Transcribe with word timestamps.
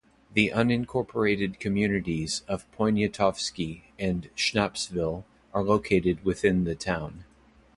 The 0.33 0.49
unincorporated 0.51 1.59
communities 1.59 2.41
of 2.47 2.65
Poniatowski 2.71 3.83
and 3.99 4.31
Schnappsville 4.35 5.25
are 5.53 5.63
located 5.63 6.25
within 6.25 6.63
the 6.63 6.73
town. 6.73 7.23